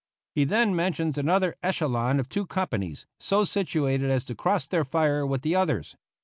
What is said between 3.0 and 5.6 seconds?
so situated as to cross their fire with the